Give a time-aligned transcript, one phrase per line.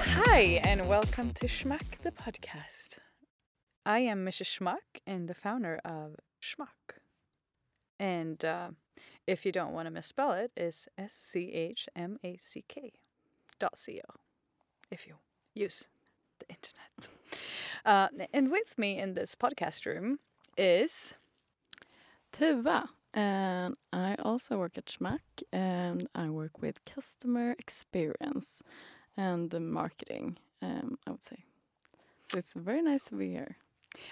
[0.00, 2.98] Hi, and welcome to Schmack the podcast.
[3.84, 4.58] I am Mrs.
[4.58, 6.96] Schmack and the founder of Schmack.
[7.98, 8.70] And uh,
[9.26, 12.92] if you don't want to misspell it, it's S C H M A C K
[13.58, 14.14] dot C O
[14.90, 15.16] if you
[15.54, 15.86] use
[16.38, 17.10] the internet.
[17.84, 20.20] Uh, and with me in this podcast room
[20.56, 21.14] is
[22.32, 22.88] Tuva,
[23.18, 28.62] and I also work at Schmack, and I work with customer experience
[29.16, 30.38] and the marketing.
[30.62, 31.44] Um, I would say,
[32.30, 33.56] so it's very nice to be here.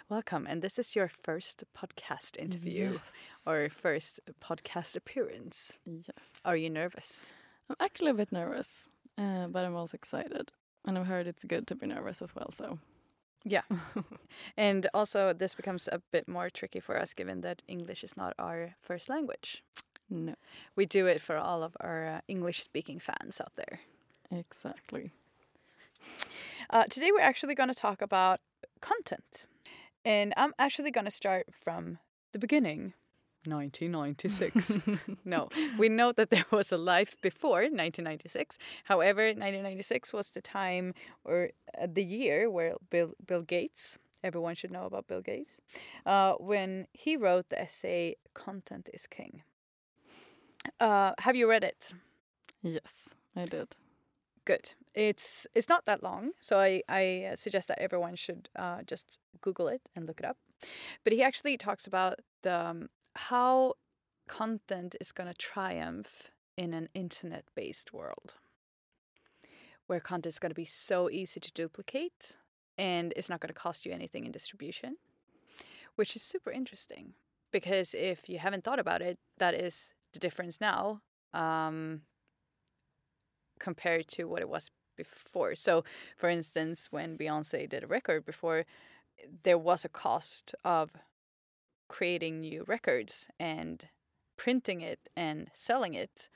[0.09, 0.45] welcome.
[0.49, 2.99] And this is your first podcast interview
[3.47, 5.73] or first podcast appearance.
[5.85, 6.41] yes.
[6.45, 7.31] Are you nervous?
[7.71, 10.51] I'm actually a bit nervous, uh, but I'm also excited,
[10.85, 12.51] and I've heard it's good to be nervous as well.
[12.51, 12.81] So
[13.47, 13.63] Yeah.
[14.57, 18.35] And also, this becomes a bit more tricky for us given that English is not
[18.39, 19.63] our first language.
[20.11, 20.35] no,
[20.75, 23.81] We do it for all of our uh, English speaking fans out there.
[24.31, 25.11] exactly.
[26.71, 28.41] Uh, today, we're actually going to talk about
[28.81, 29.47] content.
[30.05, 31.99] And I'm actually going to start from
[32.33, 32.95] the beginning
[33.47, 34.79] 1996.
[35.25, 38.59] no, we know that there was a life before 1996.
[38.85, 40.95] However, 1996 was the time
[41.25, 45.61] or uh, the year where Bill, Bill Gates, everyone should know about Bill Gates,
[46.05, 49.43] uh, when he wrote the essay Content is King.
[50.81, 51.93] Uh, have you read it?
[52.63, 53.77] Yes, I did.
[54.45, 54.75] Good.
[54.95, 59.19] It's it's not that long, so I I uh, suggest that everyone should uh, just
[59.41, 60.37] Google it and look it up.
[61.05, 63.75] But he actually talks about the um, how
[64.29, 68.35] content is going to triumph in an internet-based world,
[69.87, 72.37] where content is going to be so easy to duplicate,
[72.79, 74.97] and it's not going to cost you anything in distribution,
[75.97, 77.15] which is super interesting.
[77.53, 81.01] Because if you haven't thought about it, that is the difference now.
[81.33, 82.03] Um,
[83.59, 85.55] compared to what it was before.
[85.55, 85.85] So,
[86.17, 88.65] for instance, when Beyonce did a record before,
[89.43, 90.91] there was a cost of
[91.89, 93.89] creating new records and
[94.37, 96.29] printing it and selling it.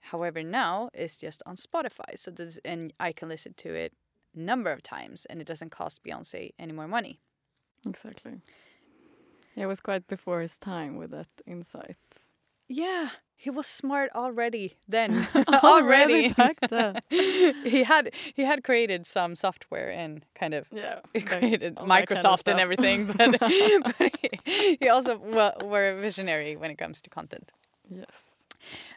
[0.00, 2.16] However, now it's just on Spotify.
[2.16, 3.92] So this, and I can listen to it
[4.34, 7.20] number of times and it doesn't cost Beyonce any more money.
[7.86, 8.40] Exactly.
[9.54, 11.98] Yeah, it was quite before his time with that insight.
[12.72, 15.26] Yeah, he was smart already then.
[15.64, 16.32] Already
[16.68, 17.00] then.
[17.64, 21.86] he had he had created some software and kind of Yeah, created that kind of
[21.88, 24.12] Microsoft and everything, but, but
[24.44, 27.50] he, he also wa were a visionary when it comes to content.
[27.88, 28.46] Yes.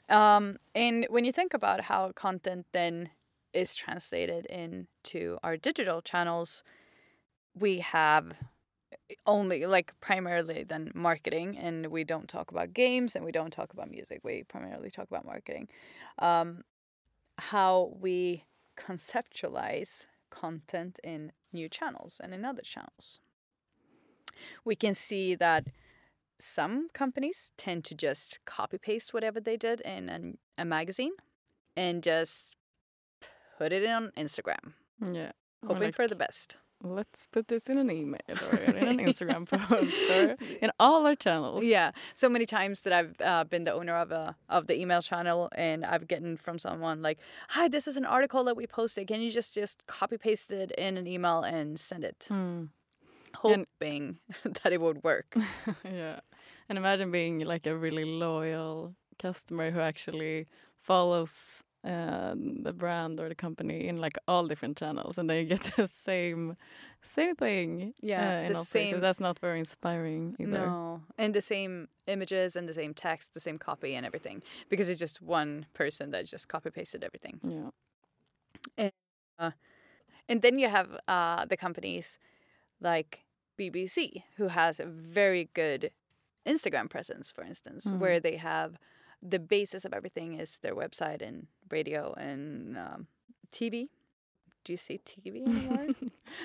[0.09, 3.09] Um, and when you think about how content then
[3.53, 6.63] is translated into our digital channels,
[7.55, 8.33] we have
[9.25, 13.73] only like primarily then marketing, and we don't talk about games and we don't talk
[13.73, 14.21] about music.
[14.23, 15.67] We primarily talk about marketing.
[16.19, 16.63] Um,
[17.37, 18.45] how we
[18.77, 23.19] conceptualize content in new channels and in other channels.
[24.65, 25.67] We can see that
[26.39, 31.13] some companies tend to just copy paste whatever they did in an, a magazine
[31.75, 32.55] and just
[33.57, 34.73] put it on Instagram,
[35.11, 35.31] Yeah.
[35.65, 36.57] Hoping like, for the best.
[36.85, 38.19] Let's put this in an email
[38.51, 41.63] or in an Instagram post or in all our channels.
[41.63, 45.01] Yeah, so many times that I've uh, been the owner of a of the email
[45.01, 49.07] channel, and I've gotten from someone like, "Hi, this is an article that we posted.
[49.07, 52.69] Can you just just copy paste it in an email and send it?" Mm.
[53.35, 55.35] Hoping that it would work.
[55.85, 56.19] yeah.
[56.67, 60.47] And imagine being like a really loyal customer who actually
[60.81, 62.33] follows uh,
[62.63, 65.87] the brand or the company in like all different channels, and then you get the
[65.87, 66.55] same
[67.01, 67.93] same thing.
[68.01, 68.91] Yeah, uh, in the all places.
[68.91, 70.51] same- That's not very inspiring either.
[70.65, 74.87] No, and the same images and the same text, the same copy and everything, because
[74.89, 77.39] it's just one person that just copy pasted everything.
[77.43, 77.69] Yeah.
[80.29, 82.17] And then you have uh, the companies
[82.79, 83.25] like
[83.59, 85.91] BBC, who has a very good
[86.45, 87.99] Instagram presence, for instance, Mhm.
[87.99, 88.77] where they have
[89.21, 93.07] the basis of everything is their website and radio and um,
[93.51, 93.89] TV.
[94.65, 95.87] Do you see TV anymore?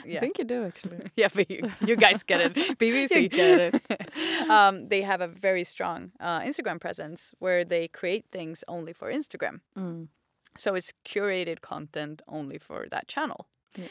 [0.05, 0.99] I think you do actually.
[1.17, 2.55] yeah, but you, you guys get it.
[2.83, 3.31] BBC.
[3.31, 4.51] Get it.
[4.51, 9.13] um, they have a very strong uh, Instagram presence where they create things only for
[9.13, 9.61] Instagram.
[9.77, 10.09] Mm.
[10.57, 13.47] So it's curated content only for that channel,
[13.77, 13.87] Yeah.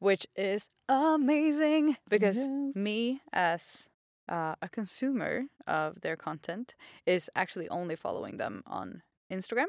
[0.00, 2.74] which is amazing because Yes.
[2.74, 3.90] me as
[4.28, 6.74] uh, a consumer of their content
[7.06, 9.66] is actually only following them on Instagram,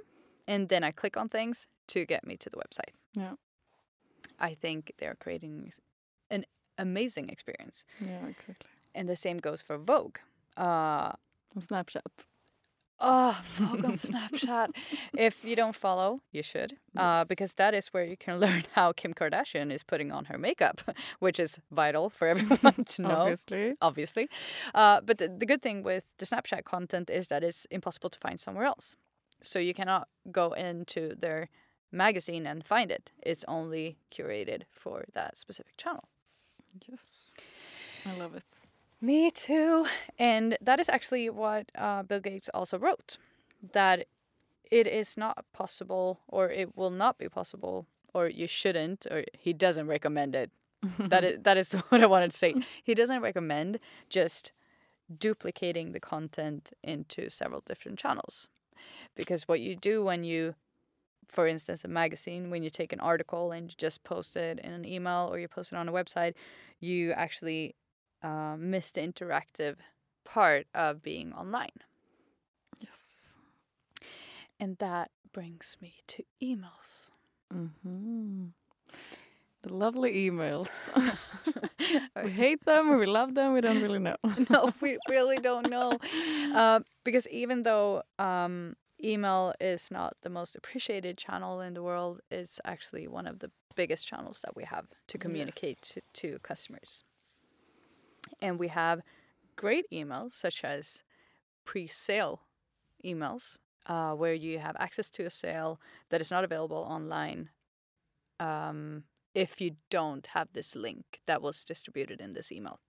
[0.51, 2.93] and then I click on things to get me to the website.
[3.23, 3.35] Yeah.
[4.49, 5.71] I think they're creating
[6.29, 6.43] an
[6.77, 8.69] amazing experience, Yeah, exactly.
[8.95, 10.17] and the same goes for Vogue.
[10.57, 11.11] Uh,
[11.55, 12.25] On Snapchat.
[13.03, 14.67] Oh, Vogue on Snapchat.
[15.17, 18.93] if you don't follow, you should, uh, because that is where you can learn how
[18.93, 20.81] Kim Kardashian is putting on her makeup,
[21.19, 23.09] which is vital for everyone to know.
[23.21, 23.73] Obviously.
[23.81, 24.29] obviously.
[24.75, 28.19] Uh, but the, the good thing with the Snapchat content is that it's impossible to
[28.19, 28.95] find somewhere else.
[29.43, 31.49] So you cannot go into their
[31.91, 33.11] magazine and find it.
[33.21, 36.05] It's only curated for that specific channel.
[36.87, 37.35] Yes.
[38.05, 38.43] I love it.
[39.01, 39.85] Me too.
[40.19, 43.17] And that is actually what uh, Bill Gates also wrote
[43.73, 44.05] that
[44.69, 49.53] it is not possible, or it will not be possible, or you shouldn't, or he
[49.53, 50.51] doesn't recommend it.
[50.99, 52.55] that is that is what I wanted to say.
[52.83, 53.79] He doesn't recommend
[54.09, 54.51] just
[55.19, 58.47] duplicating the content into several different channels,
[59.15, 60.55] because what you do when you,
[61.27, 64.71] for instance, a magazine, when you take an article and you just post it in
[64.73, 66.33] an email or you post it on a website,
[66.79, 67.75] you actually
[68.23, 69.77] uh, miss the interactive
[70.25, 71.71] part of being online,
[72.79, 73.37] Yes.
[74.59, 77.11] and that brings me to emails.
[77.51, 78.47] hmm
[79.63, 80.89] The lovely emails.
[82.23, 83.53] we hate them or we love them.
[83.53, 84.15] We don't really know.
[84.49, 85.97] no, we really don't know.
[86.51, 92.19] Uh, because even though um, email is not the most appreciated channel in the world,
[92.29, 97.05] it's actually one of the biggest channels that we have to communicate to, to customers.
[98.41, 99.01] And we have
[99.55, 101.03] great emails, such as
[101.63, 102.41] pre sale
[103.05, 105.79] emails, uh, where you have access to a sale
[106.09, 107.49] that is not available online.
[108.39, 112.79] Um, if you don't have this link that was distributed in this email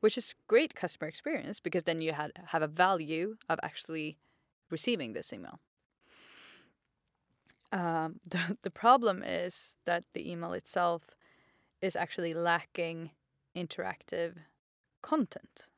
[0.00, 4.18] which is great customer experience because then you had have a value of actually
[4.70, 5.58] receiving this email.
[7.72, 11.16] Um, the the problem is that the email itself
[11.80, 13.10] is actually lacking
[13.56, 14.34] interactive
[15.02, 15.70] content.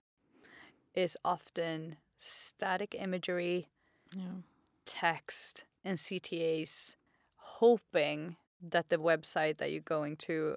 [0.94, 3.69] Is often static imagery,
[4.16, 4.43] Yeah.
[4.84, 6.96] text, and CTAs,
[7.37, 10.56] hoping that the website that you're going to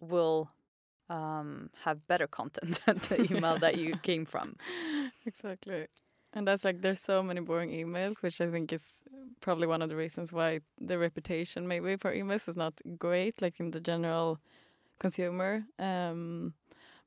[0.00, 0.50] will
[1.10, 4.56] um, have better content than the email that you came from.
[5.26, 5.86] Exactly.
[6.34, 9.02] And that's like there's so many boring emails, which I think is
[9.40, 13.58] probably one of the reasons why the reputation maybe for emails is not great, like
[13.58, 14.38] in the general
[15.00, 16.52] consumer, um,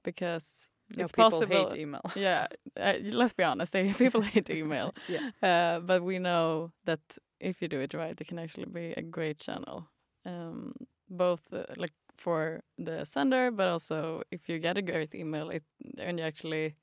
[0.04, 1.70] because No, it's people possible.
[1.70, 2.02] hate email.
[2.16, 2.48] yeah,
[2.80, 5.30] uh, let's be honest, people hate email, yeah.
[5.44, 7.00] uh, but we know that
[7.40, 9.88] if you do it right, it can actually be a great channel,
[10.26, 10.74] um,
[11.10, 15.64] both uh, like for the sender, but also if you get a great email, it
[15.98, 16.76] and you actually,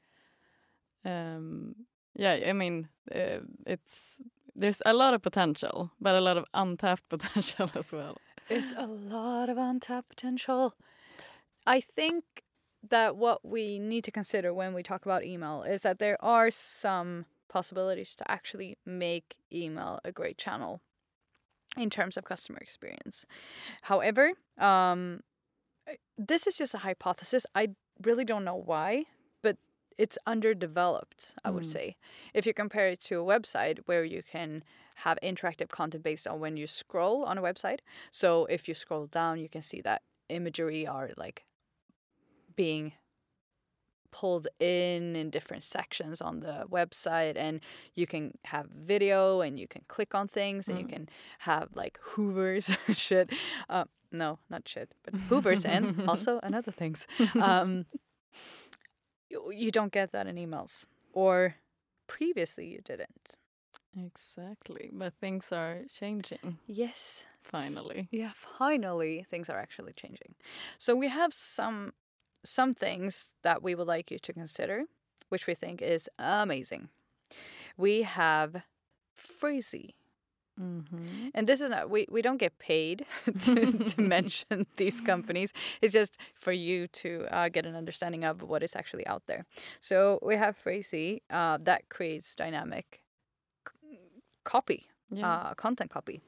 [1.05, 1.75] um,
[2.15, 4.21] yeah, I mean, uh, it's
[4.55, 8.17] there's a lot of potential, but a lot of untapped potential as well.
[8.51, 10.75] It's a lot of untapped potential.
[11.67, 12.25] I think
[12.89, 16.51] that what we need to consider when we talk about email is that there are
[16.51, 20.81] some possibilities to actually make email a great channel
[21.77, 23.27] in terms of customer experience.
[23.83, 25.21] However, um,
[26.17, 27.47] this is just a hypothesis.
[27.55, 27.69] I
[28.03, 29.05] really don't know why,
[29.43, 29.57] but
[29.97, 31.73] it's underdeveloped, I would Mm.
[31.73, 31.97] say.
[32.35, 34.65] If you compare it to a website where you can
[34.97, 37.79] have interactive content based on when you scroll on a website.
[38.11, 41.45] So if you scroll down, you can see that imagery are like
[42.57, 42.95] being
[44.11, 47.61] pulled in in different sections on the website and
[47.95, 50.89] you can have video and you can click on things and you Mm.
[50.95, 51.09] can
[51.41, 53.31] have like hoovers shit
[53.69, 57.07] uh, no not shit but hoovers and also and other things
[57.41, 57.85] um,
[59.31, 61.55] you, you don't get that in emails or
[62.07, 63.37] previously you didn't
[63.97, 68.09] Exactly, but things are changing yes finally.
[68.13, 70.35] Yeah, finally things are actually changing.
[70.79, 71.93] So we have some
[72.45, 74.85] some things that we would like you to consider,
[75.29, 76.89] which we think is amazing.
[77.77, 78.63] We have
[79.17, 79.95] Phrasee.
[80.61, 81.29] Mm-hmm.
[81.35, 83.07] And this is not we, we don't get paid
[83.41, 85.53] to, to mention these companies.
[85.81, 89.45] It's just for you to uh, get an understanding of what is actually out there.
[89.81, 93.01] So we have Phrasee uh, that creates dynamic
[93.69, 93.99] c-
[94.45, 96.21] copy, Yeah, uh, content copy.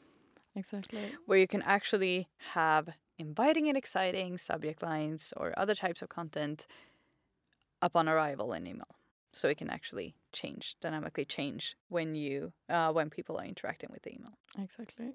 [0.54, 1.00] exactly.
[1.26, 2.88] where you can actually have
[3.20, 6.66] inviting and exciting subject lines or other types of content
[7.82, 8.94] upon arrival in email.
[9.32, 14.02] So it can actually change, dynamically change when you uh, when people are interacting with
[14.02, 14.36] the email.
[14.58, 15.10] Exactly.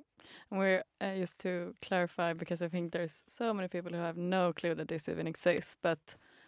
[0.49, 4.15] And we're uh, just to clarify because I think there's so many people who have
[4.15, 5.75] no clue that this even exists.
[5.81, 5.99] But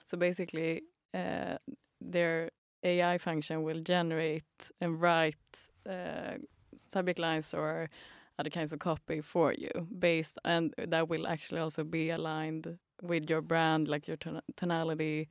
[0.05, 0.83] so basically,
[1.13, 1.57] uh,
[1.99, 2.51] their
[2.83, 6.35] AI function will generate and write uh,
[6.75, 7.89] subject lines or
[8.39, 13.29] other kinds of copy for you based and that will actually also be aligned with
[13.29, 15.27] your brand like your ton- tonality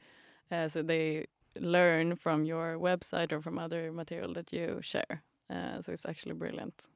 [0.50, 1.26] uh, so they
[1.60, 5.22] learn from your website or from other material that you share.
[5.50, 6.88] Uh, so it's actually brilliant.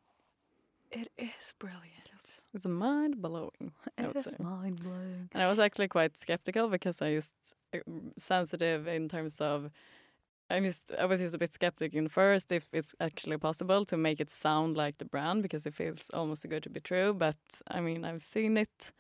[0.91, 2.11] It is brilliant.
[2.13, 2.49] Yes.
[2.53, 3.73] It's mind blowing.
[3.97, 5.29] It is mind blowing.
[5.33, 7.35] And I was actually quite skeptical because I just
[7.73, 7.79] uh,
[8.17, 9.71] sensitive in terms of
[10.51, 13.97] I'm just I was just a bit skeptic in first if it's actually possible to
[13.97, 17.15] make it sound like the brand because it feels almost too good to be true.
[17.15, 17.37] But
[17.69, 18.93] I mean I've seen it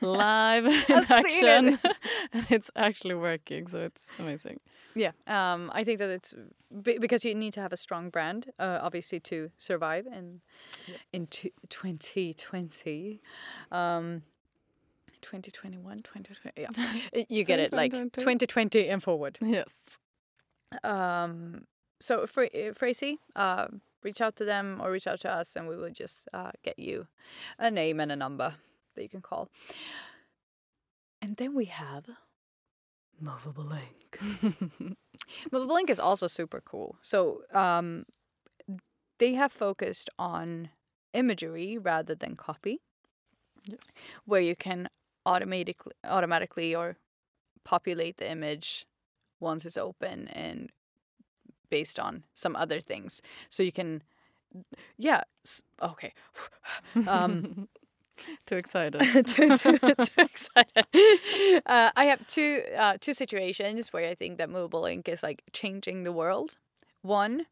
[0.00, 1.96] live in action it.
[2.32, 4.60] and it's actually working, so it's amazing.
[4.94, 6.34] Yeah, um, I think that it's
[6.82, 10.40] be- because you need to have a strong brand, uh, obviously, to survive in
[11.12, 13.20] in t- 2020.
[13.70, 14.22] Um,
[15.22, 16.60] 2021, 2020.
[16.60, 17.72] Yeah, you get it.
[17.72, 19.38] Like 2020 and forward.
[19.40, 19.98] Yes.
[20.84, 21.66] Um,
[22.00, 23.68] so, Fra- uh, Phrasee, uh,
[24.02, 26.78] reach out to them or reach out to us, and we will just uh, get
[26.78, 27.06] you
[27.58, 28.54] a name and a number
[28.94, 29.50] that you can call.
[31.22, 32.06] And then we have
[33.20, 34.96] Movable Ink.
[35.52, 36.96] Movable Ink is also super cool.
[37.02, 38.06] So, um,
[39.18, 40.70] they have focused on
[41.12, 42.80] imagery rather than copy,
[43.68, 43.78] yes.
[44.24, 44.88] where you can
[45.26, 46.96] automatically, automatically or
[47.64, 48.86] populate the image
[49.40, 50.70] once it's open and
[51.70, 53.22] based on some other things.
[53.48, 54.02] So you can,
[54.96, 55.22] yeah,
[55.82, 56.12] okay.
[57.06, 57.68] Um,
[58.46, 59.00] Too excited.
[59.26, 60.84] too, too, too excited.
[61.66, 65.42] Uh, I have two uh, two situations where I think that Movable Ink is like
[65.52, 66.58] changing the world.
[67.02, 67.46] One,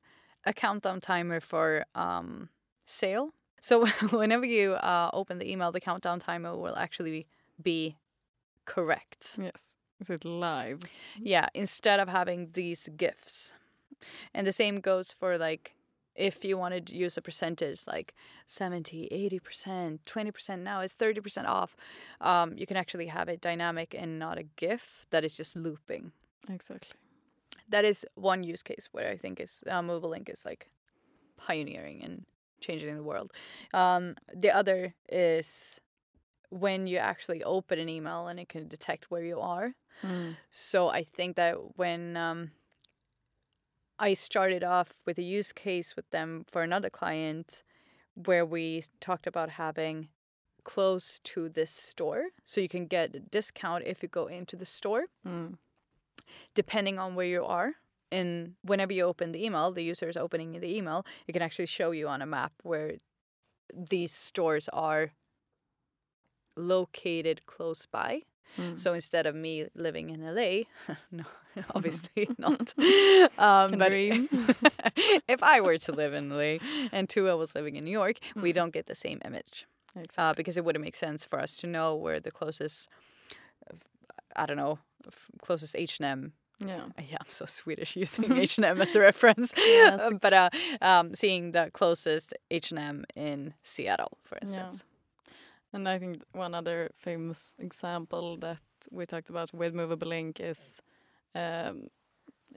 [0.44, 2.48] a countdown timer for um,
[2.86, 3.32] sale.
[3.60, 7.26] So whenever you uh, open the email, the countdown timer will actually
[7.62, 7.96] be
[8.66, 9.36] correct.
[9.40, 9.77] yes.
[10.00, 10.80] Is it live?
[11.18, 13.54] Yeah, instead of having these gifts.
[14.32, 15.74] And the same goes for like
[16.14, 18.14] if you wanted to use a percentage like
[18.46, 19.08] 70,
[19.40, 21.76] 80%, 20% now it's 30% off,
[22.20, 26.10] um, you can actually have it dynamic and not a GIF that is just looping.
[26.50, 26.90] Exactly.
[27.68, 30.68] That is one use case where I think is uh, Movable Ink is like
[31.36, 32.24] pioneering and
[32.60, 33.32] changing the world.
[33.72, 35.78] Um, the other is
[36.50, 39.74] when you actually open an email and it can detect where you are.
[40.02, 40.36] Mm.
[40.50, 42.50] So I think that when um,
[43.98, 47.62] I started off with a use case with them for another client
[48.14, 50.08] where we talked about having
[50.64, 54.66] close to this store so you can get a discount if you go into the
[54.66, 55.56] store Mm.
[56.54, 57.74] depending on where you are
[58.12, 61.66] and whenever you open the email the user is opening the email it can actually
[61.66, 62.94] show you on a map where
[63.72, 65.10] these stores are
[66.58, 68.22] located close by
[68.56, 68.78] Mm.
[68.80, 70.62] so instead of me living in LA,
[71.12, 71.24] no,
[71.74, 72.72] obviously not.
[73.38, 73.92] Um, but
[75.28, 76.56] if I were to live in LA
[76.90, 78.54] and Tua was living in New York, we Mm.
[78.54, 80.22] don't get the same image exactly.
[80.24, 82.88] uh, because it wouldn't make sense for us to know where the closest,
[84.34, 84.78] I don't know,
[85.42, 86.32] closest H and M.
[86.66, 86.86] yeah.
[86.98, 89.52] Yeah, I'm so Swedish using H and M as a reference.
[89.56, 90.00] Yes.
[90.00, 90.50] Uh, but uh,
[90.80, 94.70] um, seeing the closest H and M in Seattle, for Yeah.
[95.72, 100.82] And I think one other famous example that we talked about with Movable Ink is,
[101.34, 101.88] um,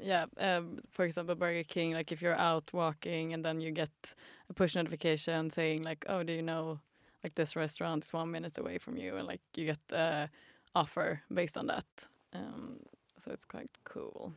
[0.01, 1.93] yeah, um, for example, Burger King.
[1.93, 4.15] Like if you're out walking and then you get
[4.49, 6.79] a push notification saying like, "Oh, do you know
[7.23, 10.29] like this restaurant is one minute away from you," and like you get a
[10.73, 11.85] offer based on that.
[12.33, 12.79] Um,
[13.17, 14.33] so it's quite cool.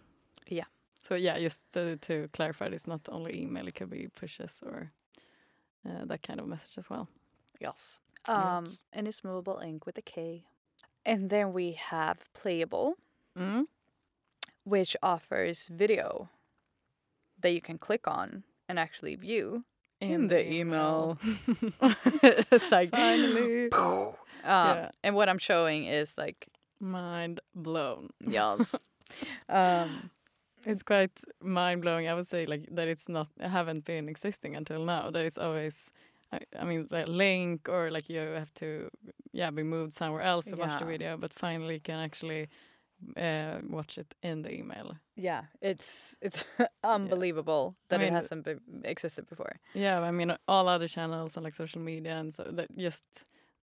[0.49, 0.65] Yeah.
[1.03, 4.91] So yeah, just to, to clarify, it's not only email; it could be pushes or
[5.89, 7.09] uh, that kind of message as well.
[7.61, 8.01] Yes.
[8.27, 8.81] Um, Yes.
[8.93, 10.45] and it's Movable Ink with a K.
[11.05, 12.97] And then we have Playable,
[13.37, 13.67] Mm.
[14.65, 16.31] which offers video
[17.41, 19.65] that you can click on and actually view
[20.01, 21.19] in, the email.
[21.83, 23.71] it's like Finally.
[23.73, 24.15] um,
[24.45, 24.91] Yeah.
[25.03, 26.49] and what I'm showing is like
[26.81, 28.11] Mind blown.
[28.21, 28.75] yes.
[29.49, 30.11] um,
[30.67, 32.09] It's quite mind blowing.
[32.09, 35.11] I would say like that it's not haven't been existing until now.
[35.11, 35.93] That it's always
[36.35, 38.89] I, I mean like link or like you have to
[39.33, 42.49] yeah be moved somewhere else to watch the video, but finally you can actually
[43.17, 44.97] uh, watch it in the email.
[45.17, 46.45] yeah, it's it's
[46.85, 49.61] unbelievable that mean, it hasn't been existed before.
[49.75, 53.05] Yeah, I mean all other channels and like social media and so that just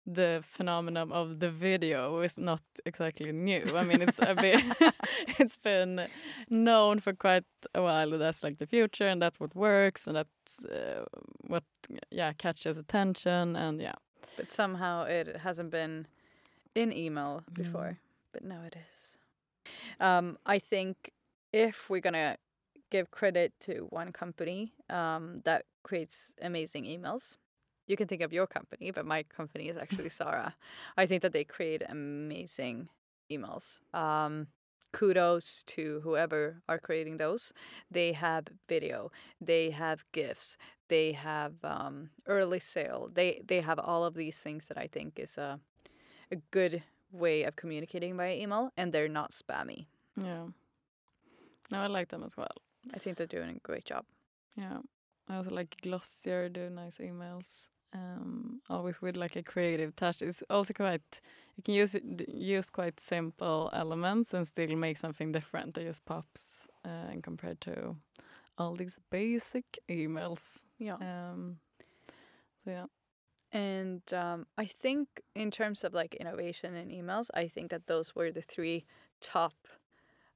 [0.06, 3.62] the phenomenon of the video is not exactly new.
[3.76, 4.64] I mean, it's a bit,
[5.38, 6.08] it's been
[6.48, 10.16] known for quite a while that that's like the future and that's what works and
[10.16, 11.04] that's uh,
[11.46, 11.64] what
[12.10, 13.94] yeah catches attention and yeah
[14.36, 16.06] But somehow it hasn't been
[16.74, 17.64] in email No.
[17.64, 17.98] before.
[18.32, 19.16] But now it is.
[19.98, 21.10] Um, I think
[21.52, 22.36] if we're gonna
[22.90, 27.38] give credit to one company um, that creates amazing emails,
[27.90, 30.54] you can think of your company, but my company is actually Zara.
[30.96, 32.88] I think that they create amazing
[33.30, 33.80] emails.
[33.92, 34.46] Um,
[34.92, 37.52] kudos to whoever are creating those.
[37.90, 40.56] They have video, they have gifts,
[40.88, 43.10] they have um, early sale.
[43.12, 45.60] They they have all of these things that I think is a
[46.32, 46.82] a good
[47.12, 49.86] way of communicating via email, and they're not spammy.
[50.16, 50.46] Yeah.
[51.70, 52.56] No, I like them as well.
[52.94, 54.04] I think they're doing a great job.
[54.56, 54.78] Yeah.
[55.28, 57.70] I also like Glossier do nice emails.
[57.92, 60.22] Um, always with like a creative touch.
[60.22, 61.20] It's also quite
[61.56, 65.76] you can use it, use quite simple elements and still make something different.
[65.76, 67.96] It just pops uh, and compared to
[68.56, 70.64] all these basic emails.
[70.78, 70.94] Yeah.
[70.94, 71.58] Um,
[72.64, 72.86] so yeah.
[73.52, 78.14] And um, I think in terms of like innovation in emails, I think that those
[78.14, 78.84] were the three
[79.20, 79.54] top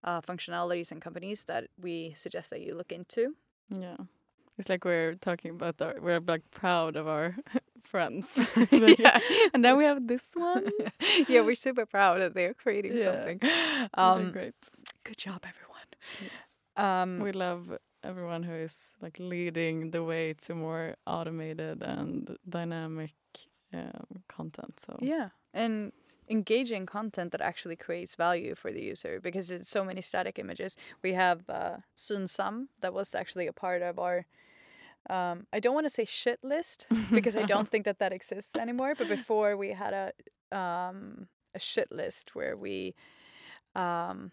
[0.03, 3.35] uh, functionalities and companies that we suggest that you look into.
[3.71, 3.97] Yeah.
[4.59, 7.37] It's like we're talking about our, we're like proud of our
[7.83, 8.39] friends.
[8.99, 9.19] Yeah.
[9.53, 10.67] and then we have this one.
[11.29, 13.05] yeah, we're super proud that they're creating Yeah.
[13.13, 13.41] something.
[13.95, 14.55] Um, great.
[15.05, 15.89] good job, everyone.
[16.23, 16.61] Yes.
[16.77, 23.15] Um, We love everyone who is like leading the way to more automated and dynamic
[23.73, 24.79] um, content.
[24.81, 25.93] So yeah, and
[26.29, 30.77] engaging content that actually creates value for the user because it's so many static images.
[31.03, 34.27] We have uh, Sunsam that was actually a part of our.
[35.11, 38.57] Um, I don't want to say shit list because I don't think that that exists
[38.57, 38.95] anymore.
[38.97, 42.95] But before we had a um, a shit list where we
[43.75, 44.33] um,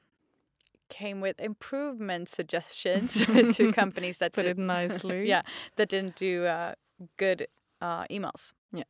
[0.90, 5.28] came with improvement suggestions to companies that put did- it nicely.
[5.34, 5.42] yeah,
[5.76, 6.74] that didn't do uh,
[7.18, 7.48] good
[7.82, 8.54] uh, emails.
[8.72, 8.84] Yeah.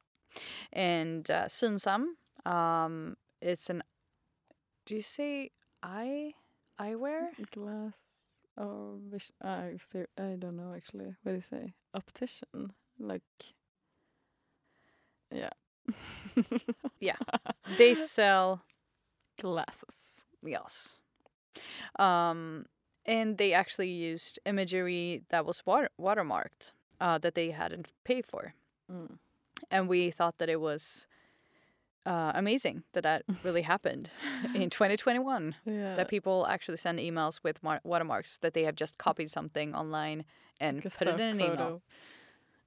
[0.71, 2.05] And uh, Sunsam,
[2.45, 3.83] um, it's an.
[4.85, 5.51] Do you say
[5.83, 6.33] eye
[6.79, 7.29] eyewear?
[7.51, 8.41] Glass.
[8.57, 9.77] Oh, vis- I.
[10.17, 11.15] I don't know actually.
[11.23, 11.73] What do you say?
[11.93, 12.73] Optician.
[12.99, 13.23] Like.
[15.33, 15.49] Yeah.
[16.99, 17.15] Yeah.
[17.77, 18.61] They sell
[19.39, 20.25] Glasses.
[20.45, 20.99] yes.
[21.97, 22.65] Um,
[23.05, 28.53] and they actually used imagery that was water watermarked uh, that they hadn't paid for,
[28.91, 29.17] Mm.
[29.71, 31.07] and we thought that it was.
[32.03, 34.09] Uh, amazing that that really happened
[34.55, 35.53] in 2021.
[35.65, 35.93] Yeah.
[35.95, 40.25] that people actually send emails with mar- watermarks that they have just copied something online
[40.59, 41.53] and like put it in an photo.
[41.53, 41.81] email.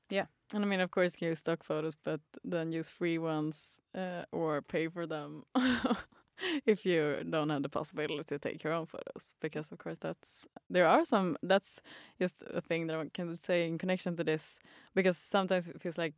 [0.09, 0.27] Yeah.
[0.53, 4.25] And I mean, of course, you use stock photos, but then use free ones uh,
[4.31, 5.43] or pay for them
[6.67, 9.35] if you don't have the possibility to take your own photos.
[9.41, 11.37] Because, of course, that's there are some.
[11.43, 11.81] That's
[12.21, 14.61] just a thing that I can say in connection to this.
[14.95, 16.15] Because sometimes it feels like.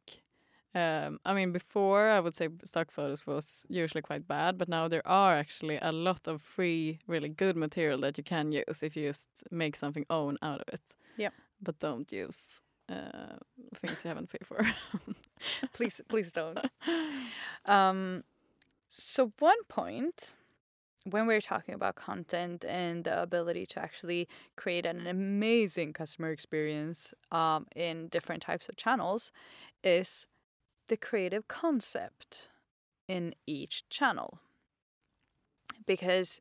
[0.76, 4.88] Um, I mean, before I would say stock photos was usually quite bad, but now
[4.88, 8.94] there are actually a lot of free, really good material that you can use if
[8.94, 10.82] you just make something own out of it.
[11.16, 11.32] Yep.
[11.62, 12.60] But don't use
[12.90, 13.38] uh,
[13.76, 14.66] things you haven't paid for.
[15.72, 16.58] please, please don't.
[17.64, 18.22] Um,
[18.86, 20.36] so one point
[21.02, 27.12] when we're talking about content and the ability to actually create an amazing customer experience
[27.32, 29.32] um, in different types of channels
[29.82, 30.26] is
[30.88, 32.48] the creative concept
[33.08, 34.40] in each channel.
[35.86, 36.40] Because,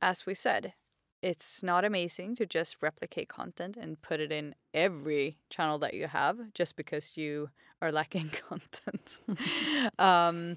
[0.00, 0.74] as we said,
[1.22, 6.06] it's not amazing to just replicate content and put it in every channel that you
[6.06, 7.50] have just because you
[7.82, 9.20] are lacking content.
[9.98, 10.56] um,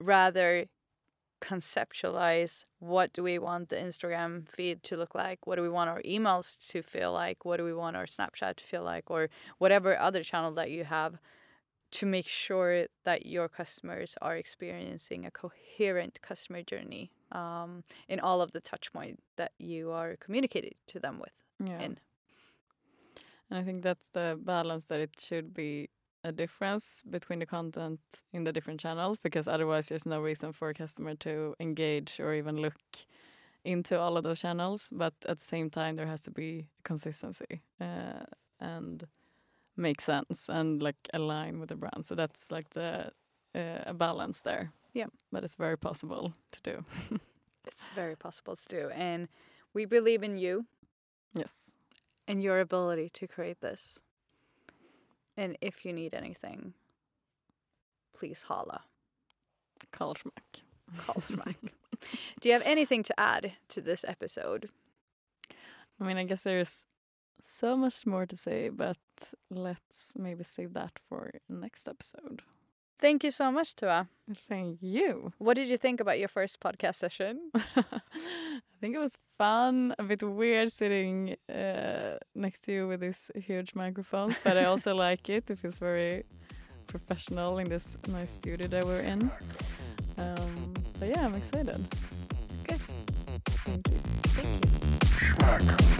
[0.00, 0.66] rather,
[1.40, 5.46] conceptualize what do we want the Instagram feed to look like?
[5.46, 7.44] What do we want our emails to feel like?
[7.44, 9.10] What do we want our Snapchat to feel like?
[9.10, 11.18] Or whatever other channel that you have
[11.92, 18.40] to make sure that your customers are experiencing a coherent customer journey um, in all
[18.40, 21.32] of the touch points that you are communicating to them with.
[21.68, 21.80] yeah.
[21.80, 21.98] in.
[23.50, 25.90] And I think that's the balance that it should be
[26.22, 28.00] a difference between the content
[28.32, 32.34] in the different channels because otherwise there's no reason for a customer to engage or
[32.34, 32.76] even look
[33.64, 34.88] into all of those channels.
[34.92, 38.24] But at the same time, there has to be consistency uh,
[38.60, 39.04] and
[39.80, 42.06] make sense and like align with the brand.
[42.06, 43.10] So that's like the
[43.54, 44.72] uh, a balance there.
[44.92, 45.06] Yeah.
[45.30, 46.84] but it's very possible to do.
[47.66, 48.90] It's very possible to do.
[48.90, 49.28] And
[49.74, 50.66] we believe in you
[51.34, 51.74] yes.
[52.26, 54.00] and your ability to create this.
[55.36, 56.74] And if you need anything,
[58.16, 58.82] please holla.
[59.92, 60.62] Karl Schmack.
[60.98, 61.56] Call Smack.
[62.40, 64.68] Do you have anything to add to this episode?
[66.00, 66.86] I mean, I guess there's
[67.42, 68.98] so much more to say, but
[69.50, 72.42] let's maybe save that for next episode.
[73.00, 74.08] Thank you so much, Tua.
[74.48, 75.32] Thank you.
[75.38, 77.50] What did you think about your first podcast session?
[77.54, 83.30] I think it was fun, a bit weird sitting uh, next to you with these
[83.34, 85.50] huge microphones, but I also like it.
[85.50, 86.24] It feels very
[86.86, 89.30] professional in this nice studio that we're in.
[90.18, 91.80] Um, but yeah, I'm excited.
[92.62, 92.76] Okay.
[93.64, 93.96] Thank you.
[94.36, 95.96] Thank you.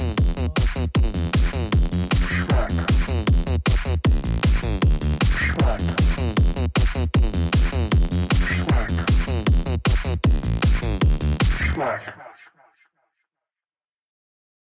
[11.75, 12.30] Black.